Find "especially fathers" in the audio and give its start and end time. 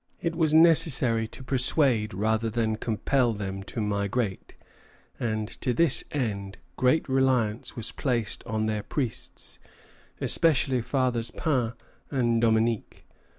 10.19-11.29